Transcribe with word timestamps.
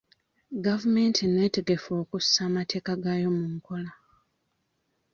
Gavumenti 0.65 1.21
nneetegefu 1.25 1.89
okussa 2.01 2.39
amateeka 2.49 2.91
gaayo 3.03 3.29
mu 3.37 3.45
nkola. 3.55 3.91